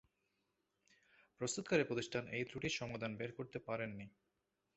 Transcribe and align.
প্রস্তুতকারী 1.41 1.83
প্রতিষ্ঠান 1.83 2.23
এই 2.27 2.43
ত্রুটির 2.45 2.77
সমাধান 2.79 3.11
বের 3.15 3.31
করতে 3.31 3.57
পারেন 3.59 3.89
নি। 3.91 4.07